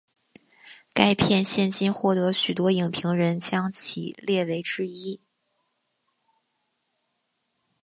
[0.95, 5.21] 该片现今获得许多影评人将其列为之一。